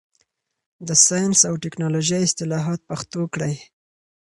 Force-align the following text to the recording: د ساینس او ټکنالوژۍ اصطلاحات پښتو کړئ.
د 0.87 0.89
ساینس 1.05 1.39
او 1.49 1.55
ټکنالوژۍ 1.63 2.21
اصطلاحات 2.27 2.79
پښتو 2.89 3.21
کړئ. 3.33 3.55